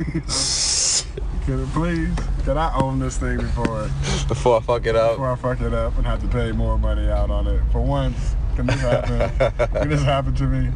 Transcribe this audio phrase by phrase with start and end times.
[0.00, 2.14] Can it please?
[2.44, 3.90] Can I own this thing before
[4.28, 5.12] Before I fuck it up.
[5.12, 7.60] before I fuck it up and have to pay more money out on it?
[7.70, 9.68] For once, can this happen?
[9.72, 10.72] can this happen to me?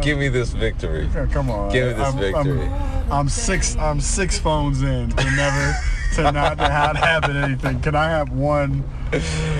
[0.00, 1.08] Give me this victory.
[1.14, 1.70] Yeah, Come on.
[1.70, 2.62] Give me this I'm, victory.
[2.62, 3.76] I'm, I'm six.
[3.76, 5.74] I'm six phones in to never
[6.14, 7.80] to not to have happen anything.
[7.80, 8.82] Can I have one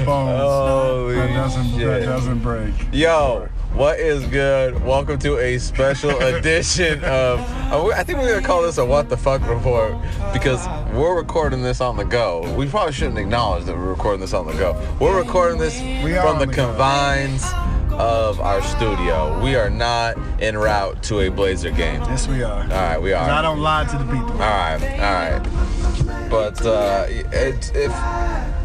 [0.04, 2.72] phone Holy that doesn't that doesn't break?
[2.92, 4.82] Yo, what is good?
[4.82, 7.40] Welcome to a special edition of.
[7.70, 9.94] uh, I think we're gonna call this a what the fuck report
[10.32, 12.50] because we're recording this on the go.
[12.54, 14.80] We probably shouldn't acknowledge that we're recording this on the go.
[14.98, 16.68] We're recording this from the the go.
[16.68, 17.44] confines
[17.90, 19.42] of our studio.
[19.44, 22.00] We are not en route to a Blazer game.
[22.04, 22.62] Yes, we are.
[22.62, 23.28] All right, we are.
[23.28, 24.32] I don't lie to the people.
[24.32, 26.30] All right, all right.
[26.30, 27.92] But uh, it, if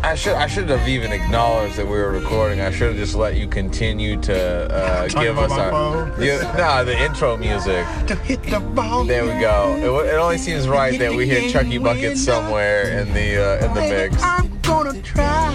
[0.04, 2.60] I should, I should have even acknowledged that we were recording.
[2.60, 6.98] I should have just let you continue to uh, give us our, yeah, nah, the
[6.98, 7.86] intro music.
[8.08, 9.04] To hit the ball.
[9.04, 9.76] There we go.
[9.78, 13.74] It, it only seems right that we hear Chucky Bucket somewhere in the uh, in
[13.76, 14.22] the mix.
[14.24, 15.52] I'm gonna try.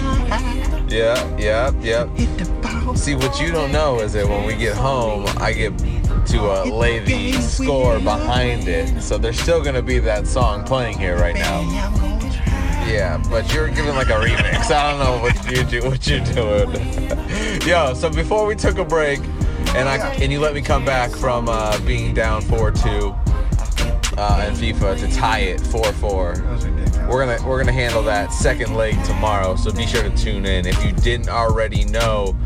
[0.89, 2.07] Yeah, yeah, yeah.
[2.15, 2.95] Hit the ball.
[2.95, 6.65] See, what you don't know is that when we get home, I get to uh,
[6.65, 9.01] lay the score behind it.
[9.01, 12.06] So there's still gonna be that song playing here right now.
[12.87, 14.71] Yeah, but you're giving like a remix.
[14.71, 17.61] I don't know what you do, what you're doing.
[17.67, 19.19] Yo, so before we took a break,
[19.75, 23.13] and I and you let me come back from uh, being down four two
[24.17, 26.35] uh, in FIFA to tie it four four.
[27.09, 29.57] We're gonna we're gonna handle that second leg tomorrow.
[29.57, 30.65] So be sure to tune in.
[30.65, 32.37] If you didn't already know,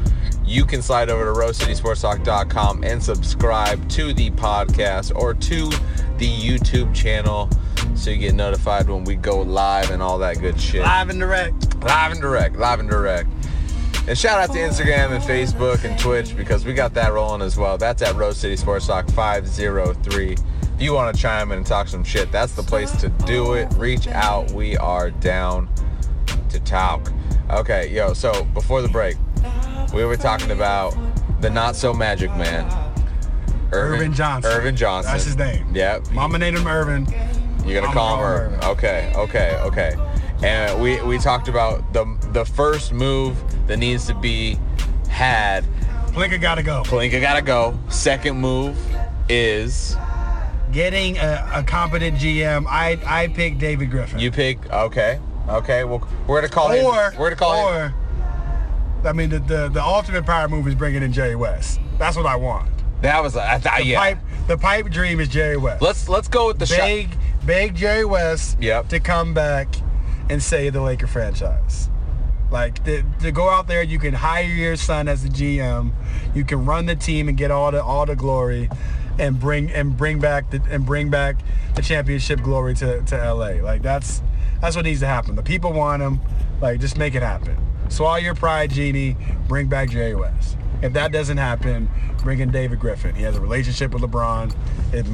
[0.43, 5.69] you can slide over to rosecitysportstalk.com and subscribe to the podcast or to
[6.17, 7.47] the YouTube channel
[7.95, 10.81] so you get notified when we go live and all that good shit.
[10.81, 11.83] Live and direct.
[11.83, 13.29] Live and direct, live and direct.
[14.07, 17.55] And shout out to Instagram and Facebook and Twitch because we got that rolling as
[17.55, 17.77] well.
[17.77, 20.31] That's at Rose City Sports Talk 503.
[20.31, 20.39] If
[20.79, 23.71] you want to chime in and talk some shit, that's the place to do it.
[23.75, 24.49] Reach out.
[24.51, 25.69] We are down
[26.49, 27.11] to talk.
[27.51, 29.17] Okay, yo, so before the break,
[29.93, 30.95] we were talking about
[31.41, 32.65] the not so magic man.
[33.71, 34.51] Earvin Johnson.
[34.51, 35.11] Earvin Johnson.
[35.11, 35.73] That's his name.
[35.75, 36.11] Yep.
[36.11, 37.05] Mama named him Earvin.
[37.65, 38.49] You're gonna I'm call her.
[38.49, 38.63] Earvin.
[38.69, 39.95] Okay, okay, okay.
[40.43, 44.57] And we we talked about the the first move that needs to be
[45.09, 45.63] had.
[46.07, 46.83] Plinka gotta go.
[46.83, 47.77] Pelinka gotta go.
[47.89, 48.77] Second move
[49.29, 49.95] is
[50.71, 52.65] Getting a, a competent GM.
[52.67, 54.19] I I picked David Griffin.
[54.19, 54.71] you pick.
[54.71, 55.83] Okay, okay.
[55.83, 56.85] Well, we're gonna call him.
[56.85, 57.93] or We're gonna call him.
[59.03, 61.79] I mean the, the the ultimate power move is bringing in Jerry West.
[61.97, 62.69] That's what I want.
[63.01, 63.99] That was I thought The yeah.
[63.99, 64.17] pipe
[64.47, 65.81] the pipe dream is Jerry West.
[65.81, 66.77] Let's let's go with the shot.
[67.45, 68.89] Beg beg Jerry West Yep.
[68.89, 69.67] to come back
[70.29, 71.89] and save the Laker franchise.
[72.51, 75.93] Like to, to go out there, you can hire your son as the GM.
[76.35, 78.69] You can run the team and get all the all the glory,
[79.17, 81.37] and bring and bring back the and bring back
[81.75, 83.63] the championship glory to, to LA.
[83.63, 84.21] Like that's
[84.59, 85.35] that's what needs to happen.
[85.35, 86.19] The people want him.
[86.61, 87.55] Like just make it happen.
[87.89, 89.15] Swallow your pride, Jeanie.
[89.47, 90.57] Bring back Jerry West.
[90.81, 91.89] If that doesn't happen,
[92.23, 93.15] bring in David Griffin.
[93.15, 94.55] He has a relationship with LeBron.
[94.93, 95.05] It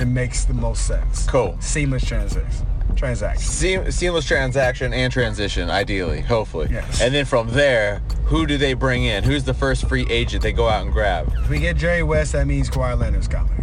[0.00, 1.26] it makes the most sense.
[1.26, 1.56] Cool.
[1.60, 2.66] Seamless transaction.
[2.94, 3.42] Transaction.
[3.42, 6.68] Seam, seamless transaction and transition, ideally, hopefully.
[6.70, 7.02] Yes.
[7.02, 9.24] And then from there, who do they bring in?
[9.24, 11.32] Who's the first free agent they go out and grab?
[11.42, 13.55] If we get Jerry West, that means Kawhi Leonard's coming.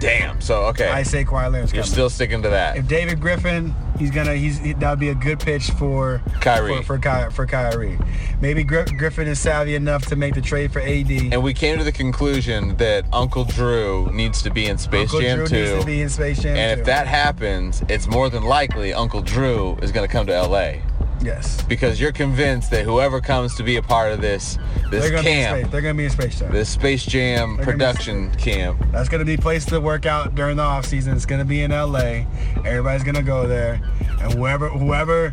[0.00, 0.40] Damn.
[0.40, 1.92] So okay, I say Kawhi Leonard's you're coming.
[1.92, 2.76] still sticking to that.
[2.78, 6.76] if David Griffin, he's gonna he's he, that would be a good pitch for Kyrie.
[6.78, 7.98] for for, Ky, for Kyrie.
[8.40, 11.10] Maybe Gri- Griffin is savvy enough to make the trade for AD.
[11.10, 15.20] And we came to the conclusion that Uncle Drew needs to be in Space Uncle
[15.20, 15.54] Jam Drew 2.
[15.54, 16.80] needs to be in Space Jam and 2.
[16.80, 20.76] if that happens, it's more than likely Uncle Drew is going to come to LA
[21.22, 24.58] yes, because you're convinced that whoever comes to be a part of this
[24.90, 25.72] this they're gonna be camp, Space.
[25.72, 26.52] They're gonna be in Space Jam.
[26.52, 30.56] this Space Jam They're production camp, That's gonna be a place to work out during
[30.56, 31.14] the off season.
[31.14, 32.24] It's gonna be in LA.
[32.64, 33.80] Everybody's gonna go there,
[34.20, 35.32] and whoever whoever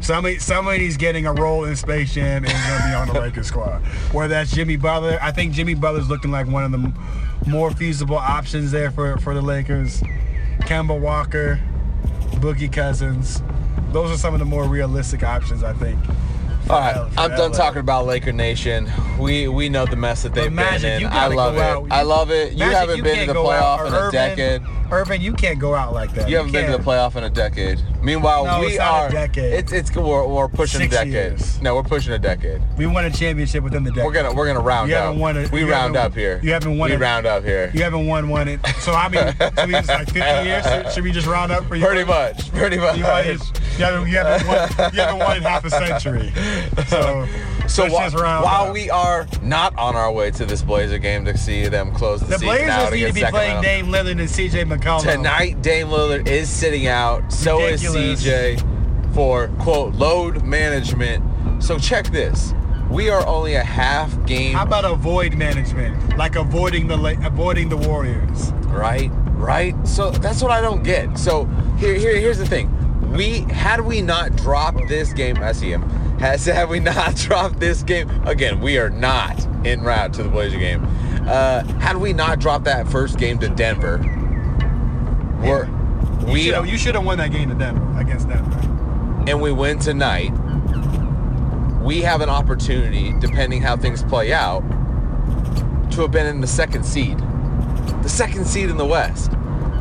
[0.00, 3.80] somebody somebody's getting a role in Space Jam is gonna be on the Lakers squad.
[4.12, 6.92] Whether that's Jimmy Butler, I think Jimmy Butler's looking like one of the
[7.46, 10.02] more feasible options there for for the Lakers.
[10.60, 11.60] Kemba Walker,
[12.40, 13.42] Boogie Cousins.
[13.92, 15.98] Those are some of the more realistic options, I think.
[16.68, 17.56] All right, L- I'm done LA.
[17.56, 18.90] talking about Laker Nation.
[19.20, 21.06] We we know the mess that they've Magic, been in.
[21.06, 21.60] I love it.
[21.62, 21.86] out.
[21.92, 22.54] I love it.
[22.54, 24.62] You Magic, haven't been can't to the playoff in a Earvin- decade.
[24.90, 26.28] Earvin, you can't go out like that.
[26.28, 27.80] You haven't been to the playoff in a decade.
[28.02, 29.08] Meanwhile, No, we it's a are.
[29.10, 29.52] decade.
[29.52, 31.12] It's it's we're, we're pushing Six a decade.
[31.12, 31.60] years.
[31.62, 32.60] No, we're pushing a decade.
[32.76, 34.04] We won a championship within the decade.
[34.04, 35.04] We're gonna we're gonna round You up.
[35.04, 36.40] haven't won it- we you round up here.
[36.42, 37.70] you haven't won We it- round up here.
[37.74, 38.48] You haven't won one.
[38.48, 40.92] In, so I mean, so just like 50 years.
[40.94, 41.84] Should we just round up for you?
[41.86, 42.50] Pretty much.
[42.52, 42.98] Pretty much.
[43.78, 44.94] You, haven't, you haven't won.
[44.94, 46.32] You haven't won half a century.
[46.88, 47.26] So
[47.68, 48.72] So while up.
[48.72, 52.26] we are not on our way to this Blazer game to see them close the,
[52.26, 54.64] the season Blazers out need to be playing Dame Lillard and C.J.
[54.64, 57.32] McCollum tonight Dame Lillard is sitting out.
[57.32, 58.24] So Ridiculous.
[58.24, 58.26] is
[58.62, 61.24] CJ for quote load management.
[61.62, 62.54] So check this.
[62.90, 67.76] We are only a half game How about avoid management, like avoiding the avoiding the
[67.76, 68.52] Warriors?
[68.66, 71.44] right right so that's what i don't get so
[71.78, 72.68] here, here here's the thing
[73.10, 75.82] we had we not dropped this game i see him
[76.18, 80.28] has had we not dropped this game again we are not en route to the
[80.28, 80.84] blazer game.
[81.28, 83.98] Uh had we not dropped that first game to denver
[85.42, 88.58] we're You we should've- you should have won that game to Denver against Denver.
[89.28, 90.30] and we win tonight.
[91.82, 94.62] We have an opportunity depending how things play out
[95.92, 97.18] to have been in the second seed.
[98.02, 99.30] The second seed in the west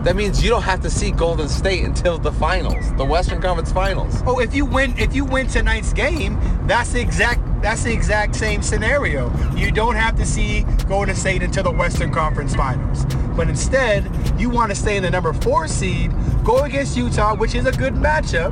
[0.05, 3.71] that means you don't have to see golden state until the finals the western conference
[3.71, 7.91] finals Oh, if you win, if you win tonight's game, that's the exact that's the
[7.91, 9.31] exact same scenario.
[9.55, 13.05] You don't have to see Golden State until the Western Conference Finals,
[13.35, 14.07] but instead
[14.39, 16.11] you want to stay in the number four seed,
[16.43, 18.51] go against Utah, which is a good matchup,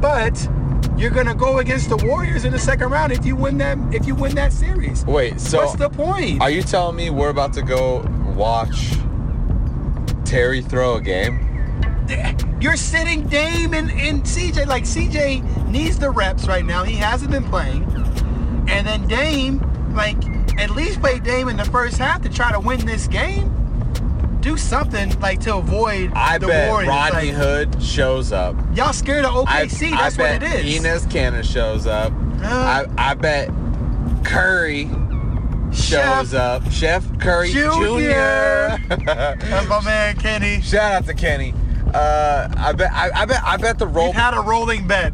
[0.00, 0.48] but
[0.98, 4.06] you're gonna go against the Warriors in the second round if you win that if
[4.06, 5.04] you win that series.
[5.06, 6.40] wait so What's the point?
[6.42, 8.00] are you telling me we're about to go
[8.36, 8.92] watch
[10.34, 11.38] terry throw a game
[12.60, 14.66] You're sitting Dame and, and CJ.
[14.66, 16.82] Like CJ needs the reps right now.
[16.82, 17.84] He hasn't been playing.
[18.68, 19.60] And then Dame,
[19.94, 20.16] like,
[20.58, 23.48] at least play Dame in the first half to try to win this game.
[24.40, 26.88] Do something like to avoid i the bet Warriors.
[26.88, 29.92] rodney Like, hood shows up Y'all scared of I, OKC.
[29.92, 30.82] I That's what bet it is.
[30.82, 32.12] Enes Kanter shows up.
[32.42, 32.86] Uh.
[32.98, 33.50] I, I bet
[34.24, 34.90] Curry
[35.74, 36.70] shows Chef up.
[36.70, 37.50] Chef Curry.
[37.50, 38.78] Jr.
[39.04, 40.60] That's my man Kenny.
[40.62, 41.54] Shout out to Kenny.
[41.92, 45.12] Uh, I bet I, I bet I bet the roll We've had a rolling bet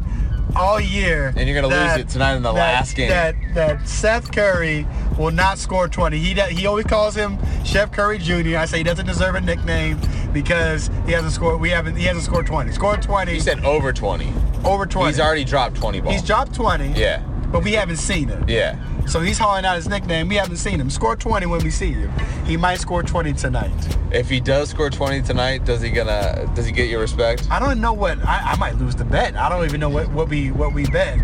[0.55, 1.33] all year.
[1.35, 3.09] And you're gonna lose it tonight in the that- last game.
[3.09, 4.87] That that Seth Curry
[5.17, 6.17] will not score 20.
[6.17, 8.57] He he always calls him Chef Curry Jr.
[8.57, 9.99] I say he doesn't deserve a nickname
[10.33, 11.59] because he hasn't scored.
[11.61, 11.95] We haven't.
[11.95, 12.71] He hasn't scored 20.
[12.71, 13.33] Scored 20.
[13.33, 14.33] He said over 20.
[14.65, 15.07] over 20.
[15.11, 16.15] He's already dropped 20 balls.
[16.15, 16.93] He's dropped 20.
[16.99, 17.21] Yeah.
[17.51, 18.45] But we haven't seen him.
[18.47, 18.77] Yeah.
[19.07, 20.29] So he's hauling out his nickname.
[20.29, 20.89] We haven't seen him.
[20.89, 22.09] Score 20 when we see you.
[22.45, 23.71] He might score 20 tonight.
[24.11, 27.45] If he does score 20 tonight, does he gonna does he get your respect?
[27.51, 29.35] I don't know what I, I might lose the bet.
[29.35, 31.19] I don't even know what, what we what we bet.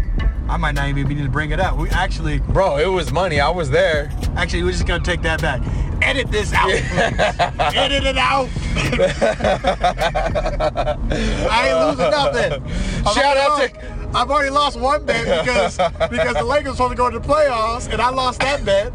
[0.50, 1.78] I might not even need to bring it up.
[1.78, 3.40] We actually Bro, it was money.
[3.40, 4.10] I was there.
[4.36, 5.62] actually we're just gonna take that back.
[6.02, 6.70] Edit this out.
[6.70, 6.92] please.
[7.76, 8.48] Edit it out.
[11.50, 12.64] I ain't losing nothing.
[13.06, 15.78] I've Shout out to- I've already lost one bet because
[16.10, 18.92] because the Lakers supposed to go to the playoffs and I lost that bet.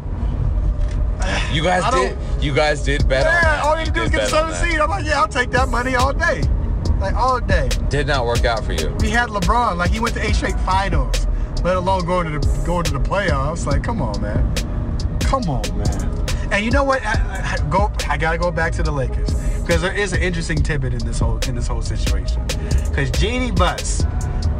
[1.53, 2.17] You guys I did.
[2.43, 4.57] You guys did bet on Yeah, all you need to do is get the seventh
[4.57, 4.81] seed.
[4.81, 6.41] I'm like, yeah, I'll take that money all day.
[6.99, 7.69] Like all day.
[7.87, 8.89] Did not work out for you.
[8.99, 11.25] We had LeBron, like he went to eight straight finals,
[11.63, 13.65] let alone going to the going to the playoffs.
[13.65, 14.53] Like, come on, man.
[15.21, 16.23] Come on, man.
[16.51, 17.01] And you know what?
[17.05, 17.89] I, I, go.
[18.09, 21.19] I gotta go back to the Lakers because there is an interesting tidbit in this
[21.19, 22.45] whole in this whole situation.
[22.89, 24.03] Because Jeanie Buss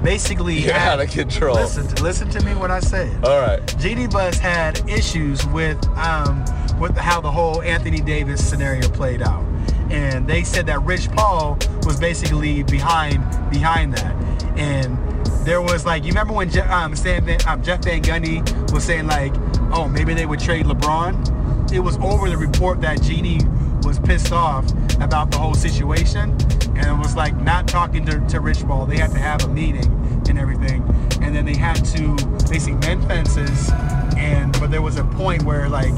[0.03, 1.55] basically You're had- out of control.
[1.55, 3.23] Listen, to, listen to me when I say it.
[3.25, 3.61] All right.
[3.79, 6.43] Jeanie Buss had issues with um,
[6.79, 9.43] with how the whole Anthony Davis scenario played out,
[9.89, 13.19] and they said that Rich Paul was basically behind
[13.49, 14.13] behind that.
[14.57, 14.97] And
[15.45, 18.83] there was like, you remember when Je- um, Stan Van, um, Jeff Van Gundy was
[18.83, 19.33] saying like,
[19.73, 21.71] oh, maybe they would trade LeBron.
[21.71, 23.39] It was over the report that Jeanie
[23.83, 24.65] was pissed off
[25.01, 26.37] about the whole situation,
[26.75, 28.85] and it was like not talking to, to Rich Paul.
[28.85, 29.91] They had to have a meeting
[30.27, 30.83] and everything,
[31.21, 32.15] and then they had to
[32.49, 33.71] basically mend fences.
[34.17, 35.93] And but there was a point where like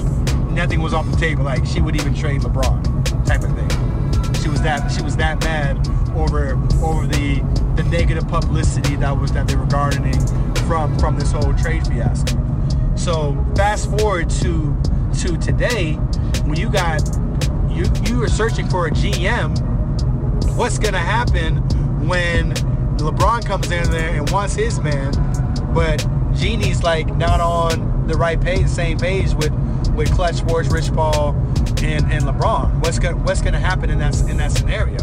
[0.52, 1.44] nothing was off the table.
[1.44, 4.34] Like she would even trade LeBron, type of thing.
[4.42, 6.54] She was that she was that mad over
[6.84, 7.42] over the
[7.76, 10.20] the negative publicity that was that they were garnering
[10.68, 12.42] from from this whole trade fiasco.
[12.96, 14.76] So fast forward to
[15.20, 15.94] to today,
[16.44, 17.02] when you got
[17.70, 19.75] you you are searching for a GM,
[20.56, 21.58] what's gonna happen
[22.08, 22.54] when
[22.98, 25.12] LeBron comes in there and wants his man,
[25.74, 26.00] but
[26.34, 29.54] Jeanie's like not on the right page, same page with
[29.96, 31.36] with Clutch Sports, Rich Paul,
[31.84, 32.82] and, and LeBron.
[32.82, 35.00] What's gonna what's gonna happen in that in that scenario?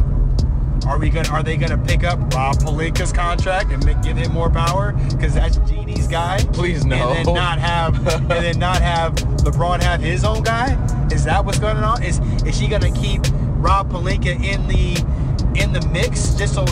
[0.87, 4.33] Are we gonna are they gonna pick up Rob Pelinka's contract and make, give him
[4.33, 6.39] more power because that's Jeanie's guy?
[6.53, 6.97] Please no.
[6.97, 10.77] And then not have and then not have LeBron have his own guy?
[11.13, 12.03] Is that what's going on?
[12.03, 13.23] Is is she gonna keep
[13.59, 15.22] Rob Pelinka in the
[15.57, 16.65] in the mix just so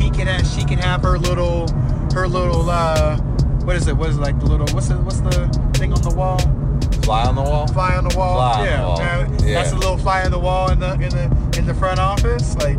[0.00, 1.68] he can have she can have her little
[2.12, 3.18] her little uh
[3.68, 3.94] what is it?
[3.94, 6.38] What is it like the little what's the what's the thing on the wall?
[7.02, 7.66] Fly on the wall.
[7.66, 8.54] Fly on the wall.
[8.54, 8.98] Fly yeah, the wall.
[9.46, 9.54] Yeah.
[9.54, 12.56] that's a little fly on the wall in the in the in the front office.
[12.56, 12.76] Like,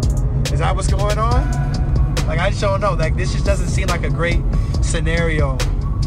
[0.51, 1.45] is that what's going on?
[2.25, 2.93] Like, I just don't know.
[2.93, 4.39] Like, this just doesn't seem like a great
[4.81, 5.57] scenario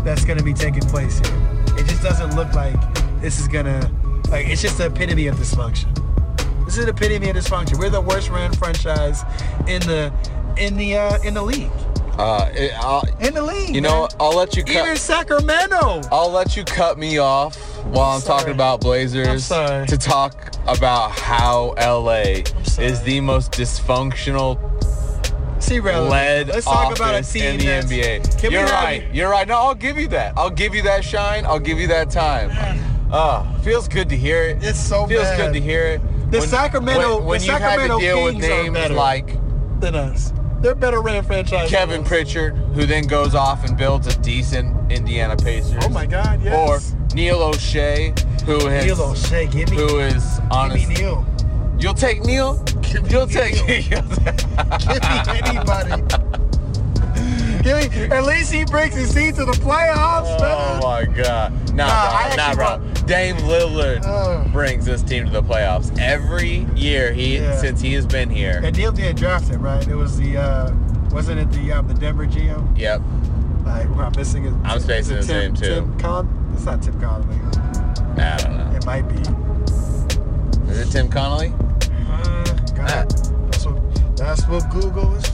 [0.04, 1.74] that's going to be taking place here.
[1.76, 2.76] It just doesn't look like
[3.20, 3.88] this is gonna
[4.30, 6.01] like it's just the epitome of dysfunction.
[6.72, 7.78] This is the epitome of dysfunction.
[7.78, 9.24] We're the worst ran franchise
[9.68, 10.10] in the
[10.56, 11.70] in the uh, in the league.
[12.16, 12.72] Uh, it,
[13.20, 13.74] In the league.
[13.74, 14.10] you know, man.
[14.18, 14.82] I'll let you cut.
[14.86, 14.96] even.
[14.96, 16.00] Sacramento.
[16.10, 18.38] I'll let you cut me off while I'm, sorry.
[18.38, 22.40] talking about Blazers I'm to talk about how LA
[22.82, 24.56] is the most dysfunctional
[25.62, 28.50] See, led Let's talk about a team in the NBA.
[28.50, 29.06] You're right.
[29.12, 29.46] You're right.
[29.46, 30.32] No, I'll give you that.
[30.38, 31.44] I'll give you that shine.
[31.44, 32.50] I'll give you that time.
[33.12, 34.64] Uh, feels good to hear it.
[34.64, 35.36] It's so feels bad.
[35.36, 36.00] good to hear it.
[36.32, 38.94] The Sacramento- when, when the Sacramento had to deal with Kings are better.
[38.94, 40.32] like than us.
[40.60, 41.68] They're better ran franchise.
[41.70, 42.04] Kevin.
[42.04, 45.82] Pritchard, who then goes off and builds a decent Indiana Pacers.
[45.84, 46.54] Oh my God, yes.
[46.54, 51.26] Or Neil Olshey, who has Neil Olshey, give me, who is give me Neil.
[51.78, 52.62] You'll take Neil.
[52.80, 53.42] Give me You'll Neil.
[53.42, 53.66] take.
[53.66, 56.02] Give me anybody.
[57.62, 60.80] Give at least he brings his team to the playoffs, Oh man.
[61.08, 61.74] my god.
[61.74, 61.86] Nah,
[62.36, 62.76] Nah, bro.
[62.76, 62.92] Nah, bro.
[63.06, 64.44] Dame Lillard Oh.
[64.52, 67.56] brings this team to the playoffs every year he Yeah.
[67.56, 68.60] since he has been here.
[68.64, 69.86] And Neil didn't draft him, right?
[69.86, 70.72] It was the, uh,
[71.10, 72.76] wasn't it the um, the Denver GM?
[72.76, 73.00] Yep.
[73.64, 74.52] Like, we're not missing it.
[74.64, 75.66] I'm spacing his Tim, name, too.
[75.74, 76.50] Tim Con?
[76.54, 77.36] It's not Tim Connelly.
[78.18, 78.76] I don't know.
[78.76, 79.20] It might be.
[80.72, 81.52] Is it Tim Connelly?
[82.10, 83.04] Uh, God, Ah.
[83.50, 85.30] that's what that's what Google is.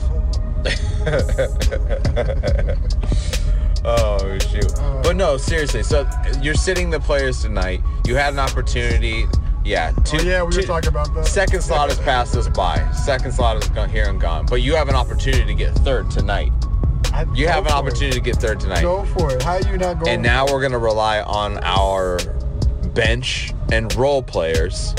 [3.85, 4.73] oh shoot.
[5.03, 5.83] But no, seriously.
[5.83, 6.09] So
[6.43, 7.81] you're sitting the players tonight.
[8.07, 9.27] You had an opportunity.
[9.65, 9.93] Yeah.
[9.97, 11.27] Oh, two, oh yeah, we two- were talking about that.
[11.27, 12.91] Second slot has passed us by.
[12.93, 14.47] Second slot is gone here and gone.
[14.47, 16.53] But you have an opportunity to get third tonight.
[17.13, 17.79] I- You have an for it.
[17.79, 18.83] opportunity to get third tonight.
[18.83, 19.43] Go for it.
[19.43, 20.09] How are you not going?
[20.15, 22.19] And now we're going to rely on our
[22.95, 24.95] bench and role players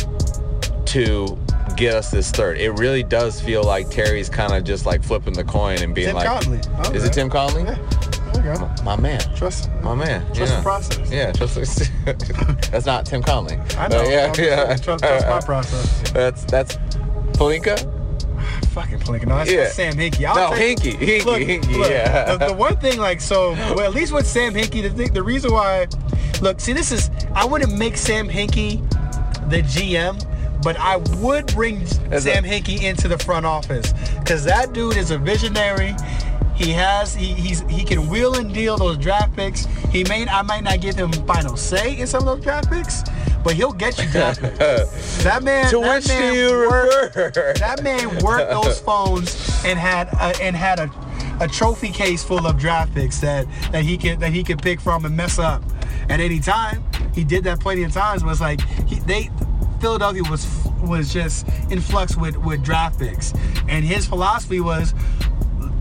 [0.85, 1.37] to
[1.79, 2.57] get us this third.
[2.59, 6.07] It really does feel like Terry's kind of just like flipping the coin and being
[6.07, 6.59] Tim like, Conley.
[6.79, 6.95] Okay.
[6.97, 7.75] "Is it Tim Conley?" Yeah.
[8.33, 8.69] There you go.
[8.83, 9.19] My man.
[9.35, 9.69] Trust.
[9.81, 10.25] My man.
[10.33, 10.57] Trust yeah.
[10.57, 11.11] the process.
[11.11, 11.91] Yeah, trust
[12.71, 13.57] That's not Tim Conley.
[13.77, 14.03] I know.
[14.03, 14.75] But yeah, I'm yeah.
[14.77, 16.11] Trust, trust my process.
[16.11, 16.75] That's that's
[17.33, 17.77] Pelinka?
[18.69, 19.25] Fucking Pelinka.
[19.27, 19.69] No, that's Yeah.
[19.69, 20.25] Sam Hinkie.
[20.25, 20.93] I'll No, take- Hinkie.
[20.99, 22.35] Hinkie, Look, Hinkie, look, yeah.
[22.35, 25.23] The, the one thing, like, so, well, at least with Sam Hinkie, the, thing, the
[25.23, 25.87] reason why,
[26.41, 28.87] look, see, this is, I wouldn't make Sam Hinkie
[29.49, 30.21] the GM,
[30.61, 34.97] but I would bring As Sam a- Hinkie into the front office because that dude
[34.97, 35.95] is a visionary.
[36.55, 39.65] He has he he's he can wheel and deal those draft picks.
[39.91, 43.01] He may I might not give him final say in some of those draft picks,
[43.45, 45.23] but he'll get you draft picks.
[45.23, 47.53] That man, to that which man do you worked- refer?
[47.59, 50.91] that man worked those phones and had a, and had a,
[51.39, 54.81] a trophy case full of draft picks that that he could that he could pick
[54.81, 55.63] from and mess up
[56.09, 56.83] at any time.
[57.15, 58.21] He did that plenty of times.
[58.25, 59.29] Was like he, they
[59.79, 60.47] Philadelphia was
[60.81, 63.33] was just in flux with with draft picks,
[63.67, 64.93] and his philosophy was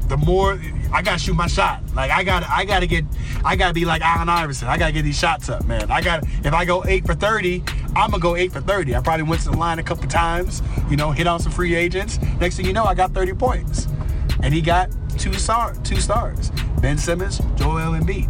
[0.09, 0.59] the more
[0.93, 1.83] I gotta shoot my shot.
[1.95, 3.05] Like I gotta I gotta get
[3.45, 4.69] I gotta be like Allen Iverson.
[4.69, 5.91] I gotta get these shots up, man.
[5.91, 7.63] I got if I go eight for thirty,
[7.95, 8.95] I'm gonna go eight for thirty.
[8.97, 11.75] I probably went to the line a couple times, you know, hit on some free
[11.75, 12.19] agents.
[12.41, 13.87] Next thing you know, I got 30 points.
[14.43, 16.51] And he got two star two stars.
[16.81, 18.29] Ben Simmons, Joel Embiid.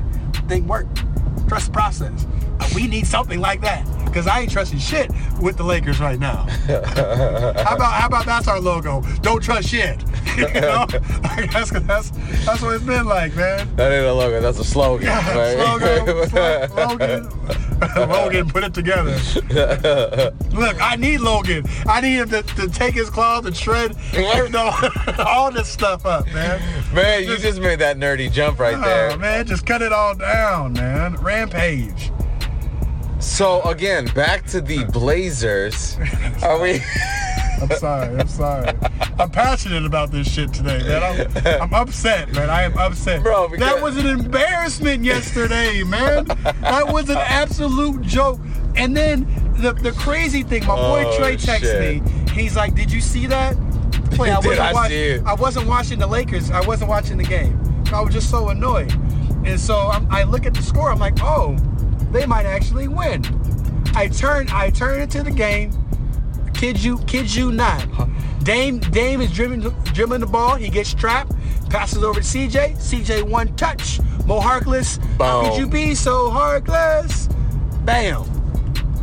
[0.48, 1.02] Thing worked.
[1.48, 2.26] Trust the process.
[2.74, 3.86] We need something like that.
[4.12, 5.10] Cause I ain't trusting shit
[5.40, 6.46] with the Lakers right now.
[6.66, 9.02] how about how about that's our logo?
[9.22, 10.02] Don't trust shit.
[10.36, 10.86] you know?
[10.86, 12.10] That's, that's
[12.44, 13.74] that's what it's been like, man.
[13.76, 14.40] That ain't a logo.
[14.40, 15.08] That's a slogan.
[15.08, 15.56] right?
[15.56, 17.28] Logo, slo-
[18.06, 19.16] Logan, put it together.
[20.52, 21.64] Look, I need Logan.
[21.86, 23.96] I need him to, to take his claws and shred
[25.18, 26.60] all this stuff up, man.
[26.92, 29.12] Man, you just made that nerdy jump right there.
[29.12, 31.14] Oh, man, just cut it all down, man.
[31.16, 32.10] Rampage.
[33.28, 35.96] So again, back to the Blazers.
[36.42, 36.80] Are we?
[37.62, 38.16] I'm sorry.
[38.18, 38.72] I'm sorry.
[39.18, 41.46] I'm passionate about this shit today, man.
[41.46, 42.48] I'm, I'm upset, man.
[42.50, 43.22] I am upset.
[43.22, 46.24] Bro, because- that was an embarrassment yesterday, man.
[46.62, 48.40] That was an absolute joke.
[48.76, 49.24] And then
[49.58, 52.02] the, the crazy thing, my boy Oh, Trey texts shit.
[52.02, 52.10] me.
[52.32, 53.56] He's like, "Did you see that?"
[54.12, 54.30] Play.
[54.30, 56.50] I wasn't I watch- I wasn't watching the Lakers.
[56.50, 57.60] I wasn't watching the game.
[57.92, 58.92] I was just so annoyed.
[59.44, 60.90] And so I'm, I look at the score.
[60.90, 61.56] I'm like, "Oh,
[62.12, 63.24] they might actually win."
[63.94, 65.72] I turn I turn into the game.
[66.54, 67.86] Kid you, kid you not.
[68.42, 69.60] Dame, Dame is dribbling,
[69.92, 70.56] dribbling the ball.
[70.56, 71.32] He gets trapped,
[71.70, 72.76] passes over to CJ.
[72.76, 74.00] CJ one touch.
[74.26, 74.98] Mo Harkless.
[75.18, 77.28] How could you be so heartless?
[77.84, 78.24] Bam.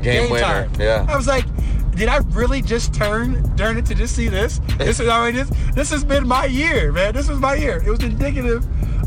[0.01, 0.67] Game, winner.
[0.67, 1.09] time.
[1.09, 1.45] I was like,
[1.95, 4.59] did I really just turn turn it to just see this?
[4.77, 7.13] This is mean, this this has been my year, man.
[7.13, 7.81] This was my year.
[7.85, 8.65] It was indicative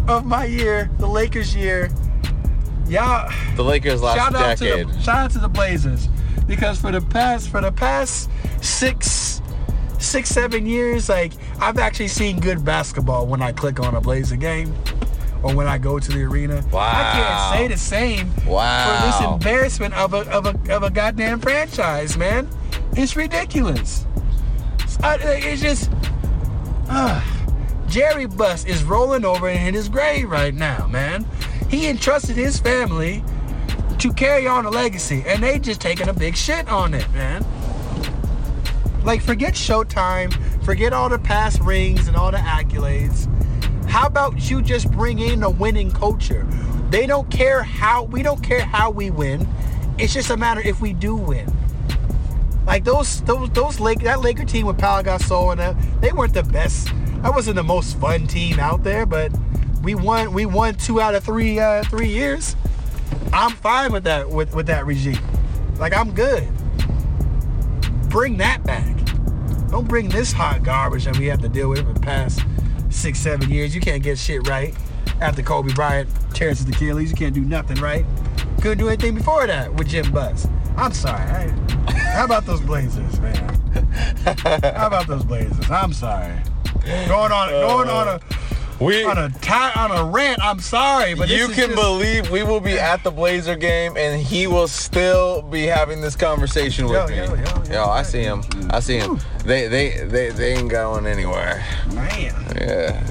[0.09, 1.91] of my year, the Lakers year.
[2.89, 4.87] Y'all The Lakers last shout out decade.
[4.89, 6.09] to the shout out to the Blazers
[6.47, 8.31] because for the past for the past
[8.63, 9.43] six
[9.99, 14.37] six seven years, like I've actually seen good basketball when I click on a Blazer
[14.37, 14.75] game.
[15.43, 16.65] or when I go to the arena.
[16.73, 16.91] Wow.
[16.91, 18.85] I can't say the same wow.
[18.85, 22.49] for this embarrassment of a, of a, of a goddamn franchise, man.
[22.95, 24.05] It's ridiculous.
[24.81, 25.91] It's, I- it's just,
[26.89, 27.23] uh,
[27.87, 31.25] Jerry Buss is rolling over in his grave right now, man.
[31.69, 33.23] He entrusted his family
[33.99, 37.45] to carry on a legacy, and they just taking a big shit on it, man.
[39.05, 40.33] Like, forget Showtime,
[40.65, 43.27] forget all the past rings and all the accolades.
[43.89, 46.47] How about you just bring in a winning culture?
[46.91, 49.49] They don't care how we don't care how we win.
[49.99, 51.51] It's just a matter if we do win.
[52.67, 56.35] Like those those those Lake that Laker team with Pau Gasol and that, they weren't
[56.35, 56.89] the best.
[57.23, 59.33] That wasn't the most fun team out there, but
[59.83, 62.57] we won we won two out of three uh, three years.
[63.33, 65.19] I'm fine with that with, with that regime.
[65.79, 66.49] Like I'm good.
[68.09, 68.97] Bring that back.
[69.71, 72.41] Don't bring this hot garbage that we have to deal with for the past
[72.89, 73.75] six, seven years.
[73.75, 74.75] You can't get shit right
[75.21, 77.11] after Kobe Bryant tears his Achilles.
[77.11, 78.05] You can't do nothing right.
[78.63, 80.49] Couldn't do anything before that with Jim Buss.
[80.77, 81.21] I'm sorry.
[81.21, 83.37] I, how about those Blazers, man?
[84.63, 85.71] How about those Blazers?
[85.71, 86.35] I'm sorry.
[87.07, 88.21] Going on, going on a
[88.81, 90.41] We on a ti on a rant.
[90.43, 94.21] I'm sorry, but you can just- believe we will be at the Blazer game and
[94.23, 97.17] he will still be having this conversation with Yo, me.
[97.17, 98.45] yo, yo, yo, I see him.
[98.71, 99.19] I see him.
[99.45, 101.65] They they they they ain't going anywhere.
[101.93, 102.35] man.
[102.61, 103.03] Yeah.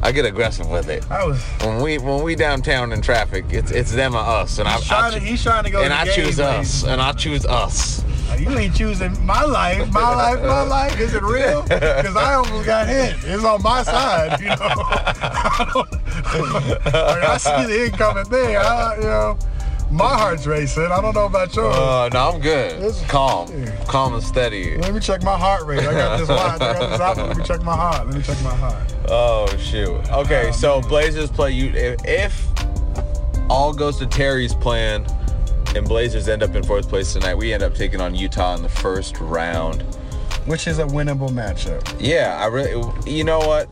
[0.00, 1.04] I get aggressive with it.
[1.10, 1.42] I was.
[1.64, 4.80] When we when we downtown in traffic, it's it's them or us, and I, I
[4.80, 6.38] trying, to, choo- he's trying to go and to I the game, and I choose
[6.38, 6.60] man.
[6.60, 8.04] us, and I choose us.
[8.36, 9.90] You ain't choosing my life.
[9.92, 10.98] My life, my life.
[11.00, 11.62] Is it real?
[11.62, 13.16] Because I almost got hit.
[13.24, 14.56] It's on my side, you know.
[16.30, 16.42] I,
[16.84, 18.56] like, I see the incoming thing.
[18.56, 19.38] I, you know,
[19.90, 20.84] my heart's racing.
[20.92, 21.74] I don't know about yours.
[21.74, 22.80] Uh, no, I'm good.
[22.80, 23.48] This- Calm,
[23.86, 24.76] calm and steady.
[24.76, 25.80] Let me check my heart rate.
[25.80, 26.60] I got this watch.
[26.60, 27.26] I got this Apple.
[27.26, 28.06] Let me check my heart.
[28.06, 28.94] Let me check my heart.
[29.08, 29.96] Oh shoot.
[30.10, 30.80] Okay, Oh, so.
[30.82, 32.48] Blazers play you if, if
[33.48, 35.06] all goes to Terry's plan
[35.74, 38.62] and Blazers end up in fourth place tonight, we end up taking on Utah in
[38.62, 39.82] the first round.
[40.46, 41.94] Which is a winnable matchup.
[42.00, 42.82] Yeah, I really.
[43.10, 43.68] You know what?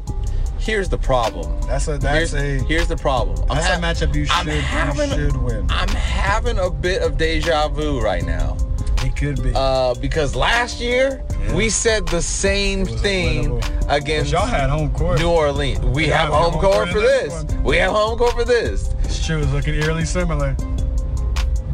[0.58, 1.58] Here's the problem.
[1.62, 3.38] That's a that's Here's, a here's the problem.
[3.48, 5.66] I'm that's ha- a matchup you I'm should you having- should win.
[5.70, 8.56] I'm having a bit of deja vu right now.
[9.04, 9.52] It could be.
[9.54, 11.54] Uh, because last year Yeah.
[11.54, 15.20] we said the same It was a thing against y'all had home court.
[15.20, 15.78] New Orleans.
[15.80, 17.44] We have have home home court court for this this.
[17.54, 17.62] one.
[17.64, 18.90] We have home court for this.
[19.04, 19.38] It's true.
[19.38, 20.56] It's looking eerily similar.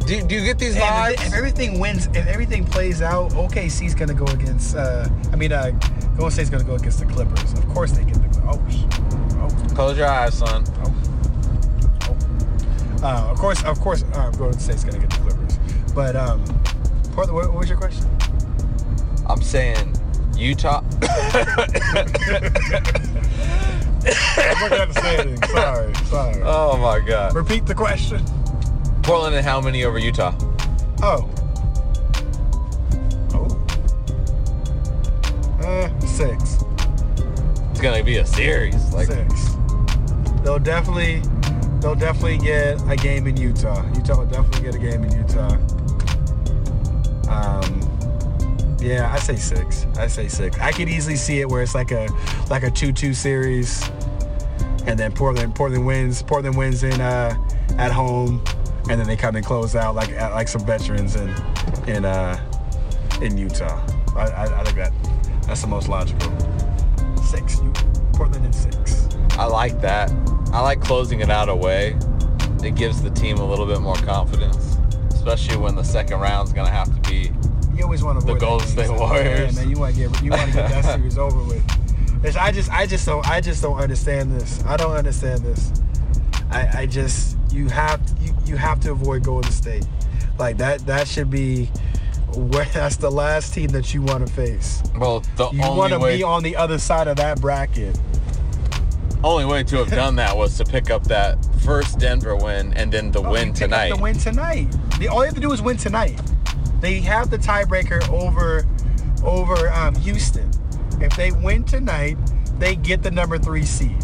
[0.07, 1.27] Do, do you get these And if, vibes?
[1.29, 4.75] if everything wins, if everything plays out, OKC's gonna go against.
[4.77, 5.71] Uh, I mean, uh,
[6.17, 7.53] Golden State's gonna go against the Clippers.
[7.55, 8.43] Of course they get the.
[8.45, 8.61] Oh,
[9.41, 10.65] oh, Close your eyes, son.
[10.85, 10.95] oh,
[12.09, 13.07] oh.
[13.07, 15.59] Uh, of course, of course, uh, Golden State's gonna get the Clippers.
[15.95, 16.45] But um,
[17.13, 18.07] Portland, what, what was your question?
[19.29, 19.95] I'm saying
[20.37, 20.83] Utah.
[24.05, 25.43] I'm not gonna say anything.
[25.51, 26.43] Sorry, sorry.
[26.45, 27.35] oh my God.
[27.35, 28.25] Repeat the question.
[29.03, 30.33] Portland and how many over Utah?
[31.03, 31.29] Oh.
[33.35, 33.49] Oh.
[35.61, 36.65] Uh, six.
[37.71, 38.93] It's gonna be a series.
[38.95, 39.57] Like six.
[40.43, 41.21] They'll definitely,
[41.81, 43.85] they'll definitely get a game in Utah.
[43.95, 45.57] Utah will definitely get a game in Utah.
[47.29, 49.87] Um, yeah, I say six.
[49.97, 50.59] I say six.
[50.59, 52.09] I could easily see it where it's like a,
[52.51, 53.89] like a two-two series,
[54.87, 56.23] and then Portland, Portland wins.
[56.23, 57.35] Portland wins in uh,
[57.79, 58.43] at home,
[58.91, 61.29] and then they come and close out like like some veterans in
[61.87, 62.39] in uh,
[63.21, 63.81] in Utah.
[64.17, 64.93] I, I, I think that
[65.47, 66.31] that's the most logical.
[67.23, 67.61] Six.
[68.13, 69.09] Portland in six.
[69.39, 70.11] I like that.
[70.53, 71.97] I like closing it out away.
[72.63, 74.77] It gives the team a little bit more confidence,
[75.15, 77.33] especially when the second round's gonna have to be.
[77.75, 78.67] You always want to The Golden.
[78.69, 79.55] State Warriors.
[79.55, 81.65] Yeah, man, you want to get you want to get that series over with.
[82.25, 84.63] It's- I just I just don't I just don't understand this.
[84.65, 85.73] I don't understand this.
[86.51, 89.87] I, I just you have you, you have to avoid Golden State.
[90.39, 91.67] Like that that should be
[92.35, 94.83] where that's the last team that you want to face.
[94.97, 97.99] Well, the You want to way be on the other side of that bracket.
[99.25, 102.91] only way to have done that was to pick up that first Denver win and
[102.93, 103.95] then the Oh, win tonight.
[103.95, 104.75] The win tonight.
[104.99, 106.21] The, all you have to do is win tonight.
[106.81, 108.67] They have the tiebreaker over
[109.25, 110.51] over um, Houston.
[111.01, 112.17] If they win tonight,
[112.59, 113.97] they get the number three seed.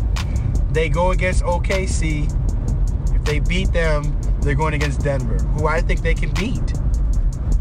[0.71, 2.31] They go against OKC.
[3.29, 6.73] If they beat them, they're going against Denver, who I think they can beat.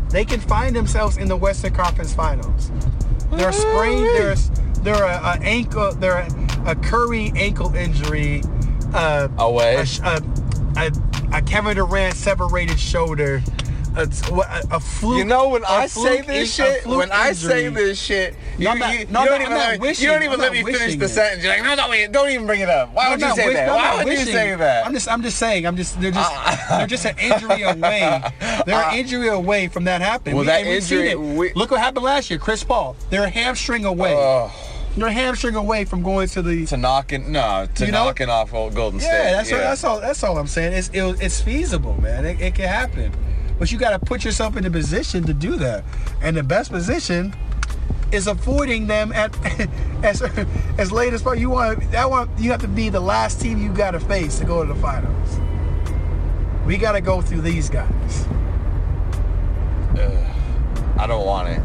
[0.10, 2.72] They can find themselves in the Western Conference Finals.
[3.32, 4.06] They're sprained.
[4.06, 4.36] They're
[4.82, 5.92] they're a, a ankle.
[5.92, 8.44] They're a, a Curry ankle injury.
[8.94, 9.84] Uh, Away.
[10.06, 10.22] a,
[10.78, 10.92] a,
[11.34, 13.44] a Kevin Durant separated shoulder,
[13.98, 14.08] a,
[14.72, 15.18] a, a fluke.
[15.18, 18.78] You know when I say this in- shit, when I say this shit, you, don't
[18.78, 21.10] you, no, you even let you don't even I'm let me finish the it.
[21.10, 21.44] sentence.
[21.44, 22.94] You're like, no, no, wait, don't even bring it up.
[22.94, 23.70] Why I'm would you say wish- that?
[23.70, 24.34] I'm Why would you wishing.
[24.34, 24.86] say that?
[24.86, 25.66] I'm just I'm just saying.
[25.66, 26.32] I'm just they're just
[26.70, 28.22] Uh, they're just an injury away.
[28.66, 30.36] They're uh, an injury away from that happening.
[30.36, 32.40] Well, We- that and we've seen injury- we- Look what happened last year.
[32.40, 32.96] Chris Paul.
[33.10, 34.14] They're a hamstring away.
[34.16, 34.52] Oh,
[34.98, 36.66] they're a hamstring away from going to the.
[36.66, 38.06] to knocking, no, to You know?
[38.06, 39.10] knocking off old Golden State.
[39.12, 40.02] Yeah, that's What, that's all.
[40.02, 40.74] That's all I'm saying.
[40.74, 42.26] It's it, it's feasible, man.
[42.26, 43.12] It, it can happen,
[43.60, 45.84] but you got to put yourself in a position to do that,
[46.22, 47.34] and the best position
[48.12, 49.36] is avoiding them at
[50.04, 50.22] as
[50.78, 51.40] as late as possible.
[51.42, 52.30] You want that one.
[52.38, 54.80] You have to be the last team you got to face to go to the
[54.80, 55.40] finals.
[56.66, 58.28] We got to go through these guys.
[61.00, 61.62] I don't want it.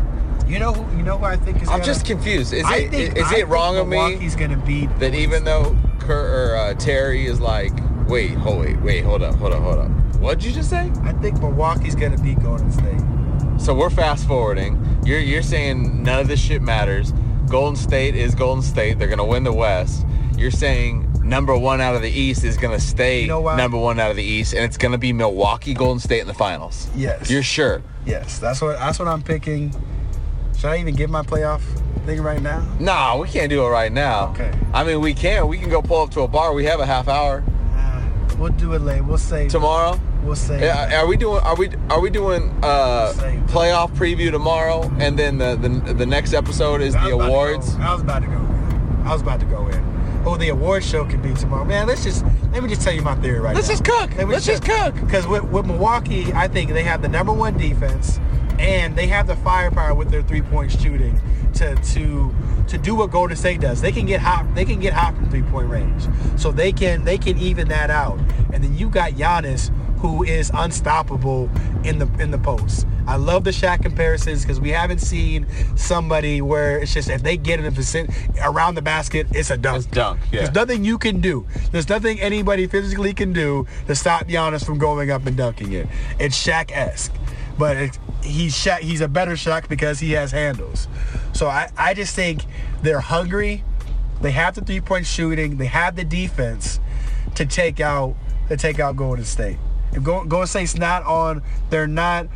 [0.48, 0.96] You know who?
[0.96, 1.68] You know who I think is.
[1.68, 2.52] I'm gonna, just confused.
[2.52, 5.44] Is I it think- is I it wrong of me Milwaukee's gonna beat that even
[5.44, 7.72] though Kurt or uh, Terry is like,
[8.08, 9.90] wait, hold wait, wait, hold up, hold up, hold up.
[10.22, 10.88] What'd you just say?
[11.02, 13.00] I think Milwaukee's gonna beat Golden State.
[13.60, 14.78] So we're fast forwarding.
[15.04, 17.12] You're you're saying none of this shit matters.
[17.48, 19.00] Golden State is Golden State.
[19.00, 20.06] They're gonna win the West.
[20.38, 23.98] You're saying number one out of the East is gonna stay You know number one
[23.98, 26.88] out of the East, and it's gonna be Milwaukee Golden State in the finals.
[26.94, 27.28] Yes.
[27.28, 27.82] You're sure?
[28.06, 29.74] Yes, that's what that's what I'm picking.
[30.56, 31.62] Should I even give my playoff
[32.06, 32.64] thing right now?
[32.78, 34.28] Nah, we can't do it right now.
[34.30, 34.52] Okay.
[34.72, 35.48] I mean, we can.
[35.48, 36.52] We can go pull up to a bar.
[36.54, 37.42] We have a half hour
[37.76, 38.02] Uh,
[38.38, 39.00] we'll do it late.
[39.04, 39.98] We'll say tomorrow.
[40.22, 41.42] We'll say Yeah, are we doing?
[41.42, 41.70] Are we?
[41.90, 43.46] Are we doing uh, Same.
[43.48, 47.26] playoff preview tomorrow, and then the, the the next episode is the was about to
[47.26, 47.74] awards?
[47.76, 48.34] I was about to go.
[48.34, 49.02] In.
[49.04, 50.22] I was about to go in.
[50.24, 51.64] Oh, the award show could be tomorrow.
[51.64, 53.56] Man, let's just let me just tell you my theory right now.
[53.56, 54.14] Let's just cook.
[54.16, 54.94] Let's just cook.
[54.94, 58.20] Because with, with Milwaukee, I think they have the number one defense,
[58.58, 61.20] and they have the firepower with their three point shooting
[61.54, 62.34] to to
[62.68, 63.80] to do what Golden State does.
[63.80, 64.54] They can get hot.
[64.54, 67.90] They can get hot from three point range, so they can they can even that
[67.90, 68.18] out.
[68.52, 71.50] And then you got Giannis, who is unstoppable
[71.84, 72.86] in the in the post.
[73.06, 77.36] I love the Shaq comparisons because we haven't seen somebody where it's just if they
[77.36, 79.78] get in the vicinity around the basket, it's a dunk.
[79.78, 80.42] It's dunk, yeah.
[80.42, 81.44] There's nothing you can do.
[81.72, 85.88] There's nothing anybody physically can do to stop Giannis from going up and dunking it.
[86.20, 87.12] It's Shaq-esque,
[87.58, 88.64] but it, he's.
[88.80, 90.88] He's a better Shaq because he has handles.
[91.32, 92.44] So I, I just think
[92.82, 93.64] they're hungry.
[94.20, 95.56] They have the three point shooting.
[95.56, 96.80] They have the defense
[97.34, 98.14] to take out
[98.48, 99.58] to take out Golden State.
[99.92, 102.28] If Go- Golden State's not on, they're not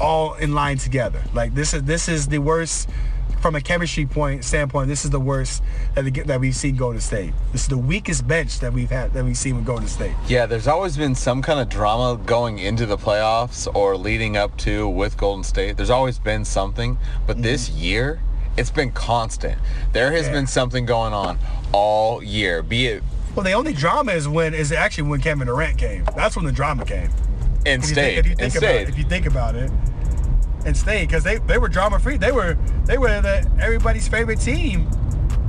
[0.00, 1.22] all in line together.
[1.32, 2.88] Like this is this is the worst
[3.40, 4.88] from a chemistry point standpoint.
[4.88, 5.62] This is the worst
[5.94, 7.32] that we get, that we've seen Golden State.
[7.52, 10.14] This is the weakest bench that we've had that we've seen with Golden State.
[10.28, 14.56] Yeah, there's always been some kind of drama going into the playoffs or leading up
[14.58, 15.76] to with Golden State.
[15.76, 18.20] There's always been something, but this year
[18.56, 19.58] it's been constant.
[19.92, 20.34] There has Mm-hmm.
[20.34, 20.40] Yeah.
[20.40, 21.38] been something going on
[21.72, 22.62] all year.
[22.62, 23.02] Be it
[23.34, 26.04] Well, the only drama is when is actually when Kevin Durant came.
[26.16, 27.10] That's when the drama came.
[27.66, 29.70] in If you, think, if you in think about if you think about it,
[30.66, 32.16] and stayed because they, they were drama free.
[32.18, 34.88] They were they were the, everybody's favorite team.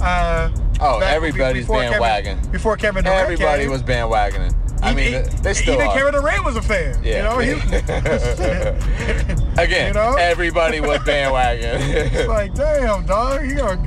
[0.02, 0.50] Uh,
[0.80, 2.52] Oh, everybody's before Kevin- bandwagon.
[2.52, 3.72] before Kevin Durant Everybody came.
[3.72, 4.54] was bandwagoning.
[4.84, 5.94] I mean, Even- they still even are.
[5.96, 7.00] Kevin Durant was a fan.
[7.04, 7.18] Yeah.
[7.18, 7.52] You know, he,
[9.58, 10.14] Again, you know?
[10.20, 11.82] everybody was bandwagon.
[12.14, 13.82] It's like, damn, dog, you gonna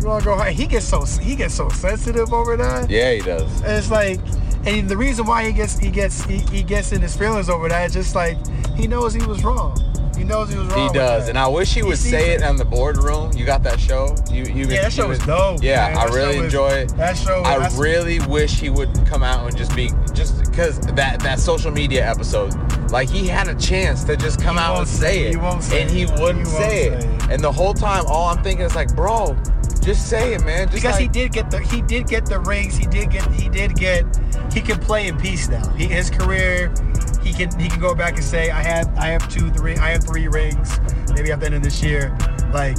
[0.00, 0.52] you wanna go high.
[0.52, 2.88] He gets so he gets so sensitive over that.
[2.88, 3.42] yeah, he does.
[3.60, 4.18] And it's like,
[4.64, 7.68] and the reason why he gets he gets he, he gets in his feelings over
[7.68, 8.38] that is just like
[8.74, 9.76] he knows he was wrong.
[10.16, 10.88] He knows he was wrong.
[10.88, 12.40] He does, and I wish he would say it.
[12.40, 13.32] it on the boardroom.
[13.36, 14.14] You got that show?
[14.30, 15.62] You, you Yeah, that show was dope.
[15.62, 15.98] Yeah, man.
[15.98, 16.88] I That really enjoy it.
[16.96, 17.42] That show.
[17.42, 21.70] I really wish he would come out and just be just because that that social
[21.70, 22.54] media episode,
[22.90, 25.36] like he had a chance to just come He out and say say- it, he
[25.36, 26.10] won't say and he it.
[26.20, 27.02] wouldn't He say it.
[27.02, 27.30] say it.
[27.30, 29.36] And the whole time, all I'm thinking is like, bro,
[29.82, 30.68] just say it, man.
[30.68, 32.76] Just because he did get the he did get the rings.
[32.76, 34.04] He did get he did get
[34.52, 35.68] he can play in peace now.
[35.70, 36.72] He his career
[37.04, 37.05] he
[37.36, 40.04] can he can go back and say I have I have two three I have
[40.04, 40.78] three rings.
[41.14, 42.16] Maybe at the end of this year,
[42.52, 42.78] like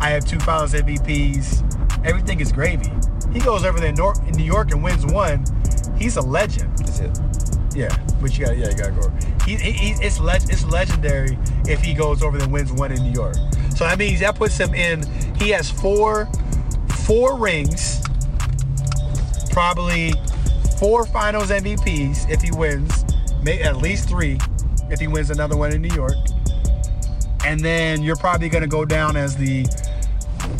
[0.00, 2.06] I have two Finals MVPs.
[2.06, 2.90] Everything is gravy.
[3.32, 5.44] He goes over there in, New York and wins one.
[5.98, 6.78] He's a legend.
[6.78, 7.18] That's it.
[7.74, 9.10] Yeah, but you got to yeah you gotta go.
[9.44, 12.92] He, he, he it's leg, it's legendary if he goes over there and wins one
[12.92, 13.36] in New York.
[13.76, 15.02] So that means that puts him in.
[15.36, 16.28] He has four
[17.04, 18.00] four rings,
[19.50, 20.12] probably
[20.78, 23.04] four Finals MVPs if he wins,
[23.46, 24.38] may at least three
[24.90, 26.16] if he wins another one in New York.
[27.46, 29.64] And then you're probably gonna go down as the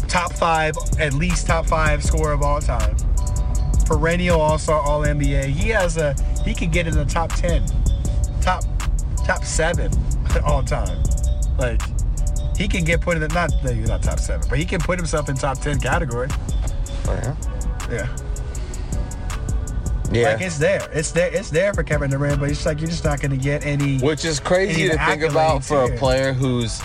[0.08, 2.96] top five, at least top five scorer of all time
[3.86, 5.44] perennial all-star all NBA.
[5.44, 7.64] He has a he could get in the top 10,
[8.40, 8.64] top
[9.24, 9.90] top 7
[10.44, 11.02] all time.
[11.58, 11.80] Like
[12.56, 14.98] he can get put in the not maybe not top 7, but he can put
[14.98, 16.28] himself in top 10 category.
[17.08, 17.36] Oh, yeah.
[17.90, 18.16] Yeah.
[20.12, 20.32] Yeah.
[20.32, 20.88] Like it's there.
[20.92, 21.34] It's there.
[21.34, 23.98] It's there for Kevin Durant, but it's like you're just not going to get any.
[23.98, 26.80] Which is crazy to think about for a player who's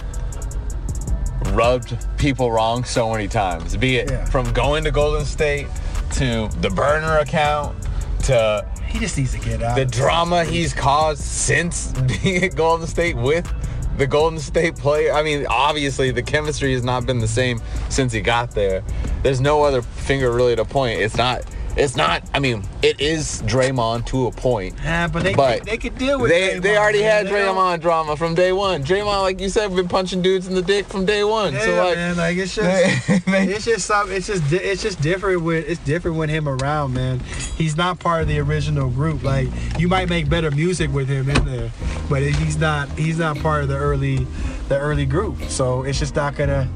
[1.54, 3.76] rubbed people wrong so many times.
[3.76, 4.26] Be it Yeah.
[4.26, 5.68] from going to Golden State
[6.14, 7.76] to the burner account
[8.24, 9.76] to He just needs to get out.
[9.76, 11.92] the drama he's caused since
[12.24, 13.52] being at Golden State with
[13.98, 15.14] the Golden State player.
[15.14, 18.84] I mean, obviously the chemistry has not been the same since he got there.
[19.24, 21.02] There's no other finger really to point.
[21.02, 21.42] It's not.
[21.78, 22.24] It's not.
[22.34, 24.76] I mean, it is Draymond to a point.
[24.84, 26.30] Yeah, but they But they could deal with.
[26.30, 28.84] They Draymond, they already had They don't- Draymond drama from day one.
[28.84, 31.54] Draymond, like you said, been punching dudes in the dick from day one.
[31.54, 34.16] Yeah, so like, man, like it's just they- they- it's just something.
[34.18, 37.20] It's just it's just different with it's different with him around, man.
[37.58, 39.24] He's not part of the original group.
[39.24, 39.48] Like
[39.80, 41.72] you might make better music with him in there,
[42.10, 44.28] but he's not he's not part of the early
[44.68, 45.42] the early group.
[45.50, 46.68] So it's just not gonna.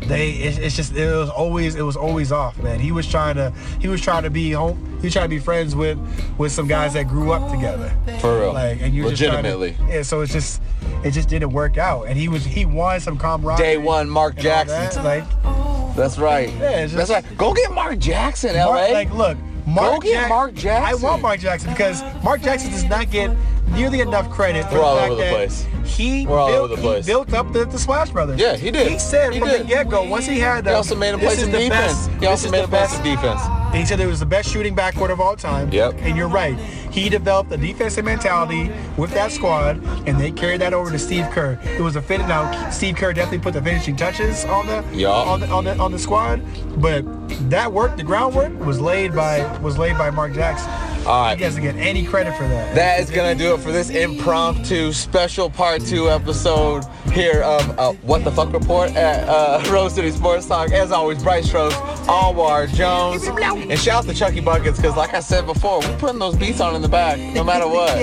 [0.00, 2.78] They it's, it's just it was always it was always off, man.
[2.78, 4.84] He was trying to he was trying to be home.
[5.00, 5.98] He was trying to be friends with
[6.38, 7.92] with some guys that grew up together.
[8.20, 9.70] for real, Like and you're legitimately.
[9.70, 10.62] Just to, yeah, so it's just
[11.02, 12.04] it just didn't work out.
[12.04, 13.64] And he was he wanted some camaraderie.
[13.64, 15.02] Day one, Mark Jackson.
[15.02, 16.50] that, Like That's right.
[16.50, 17.24] Yeah, it's That's right.
[17.36, 18.92] Go get Mark Jackson, Mark, LA.
[18.92, 21.06] like look, Mark get Jack- Mark Jackson.
[21.06, 23.30] I want Mark Jackson because Mark Jackson does not get
[23.68, 25.66] nearly enough credit for We're the all fact over the that place.
[25.84, 28.40] he We're all built, over the he built up the, the Splash Brothers.
[28.40, 28.90] Yeah, he did.
[28.90, 29.62] He said He from did.
[29.62, 31.58] the get go once he had he also made him this play is some the
[31.58, 31.92] defense.
[31.92, 32.94] Best, he this also is made the best.
[32.94, 33.40] some defense.
[33.46, 35.70] And he said it was the best shooting backcourt of all time.
[35.70, 35.94] Yep.
[35.98, 36.56] And you're right.
[36.58, 41.26] He developed a defensive mentality with that squad, and they carried that over to Steve
[41.30, 41.58] Kerr.
[41.62, 42.20] It was a fit.
[42.20, 45.08] Now Steve Kerr definitely put the finishing touches on the Yeah.
[45.10, 46.40] on the on the on the squad,
[46.80, 47.04] but
[47.50, 50.70] that work, the groundwork, was laid by was laid by Mark Jackson.
[51.06, 51.38] All right.
[51.38, 52.74] He doesn't get any credit for that.
[52.74, 57.92] That is gonna do it for this impromptu special part two episode here of uh,
[58.02, 60.72] What the Fuck Report at uh, Rose City Sports Talk.
[60.72, 61.72] As always, Bryce Rose,
[62.08, 66.18] Alwar Jones, and shout out to Chucky Buckets because, like I said before, we're putting
[66.18, 67.96] those beats on in the back no matter what.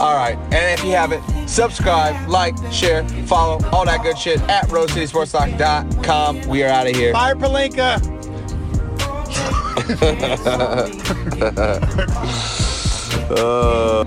[0.00, 4.66] All right, and if you haven't, subscribe, like, share, follow, all that good shit at
[4.68, 6.48] RoseCitySportsTalk.com.
[6.48, 7.12] We are out of here.
[7.12, 8.20] Fire Pelinka.
[13.30, 14.04] Uh,